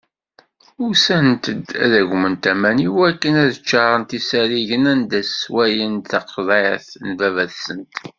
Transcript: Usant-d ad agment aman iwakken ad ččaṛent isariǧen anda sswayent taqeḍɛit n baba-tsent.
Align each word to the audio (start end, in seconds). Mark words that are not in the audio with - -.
Usant-d 0.87 1.65
ad 1.83 1.93
agment 1.99 2.43
aman 2.51 2.77
iwakken 2.87 3.35
ad 3.43 3.51
ččaṛent 3.61 4.17
isariǧen 4.19 4.83
anda 4.93 5.19
sswayent 5.23 6.07
taqeḍɛit 6.11 6.87
n 7.07 7.09
baba-tsent. 7.19 7.93